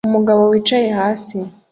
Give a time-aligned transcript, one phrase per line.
[0.09, 1.37] Umugabo wicaye hasi